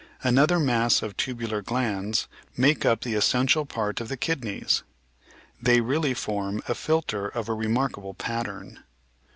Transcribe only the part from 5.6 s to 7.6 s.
They really form a filter of a